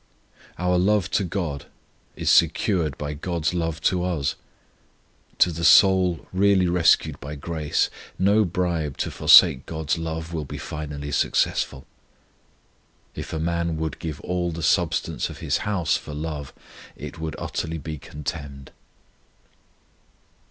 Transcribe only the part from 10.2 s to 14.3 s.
will be finally successful. "If a man would give